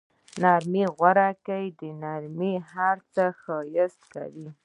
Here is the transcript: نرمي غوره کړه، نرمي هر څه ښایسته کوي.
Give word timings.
نرمي 0.41 0.83
غوره 0.97 1.29
کړه، 1.45 1.89
نرمي 2.01 2.53
هر 2.71 2.97
څه 3.13 3.23
ښایسته 3.41 4.23
کوي. 4.33 4.49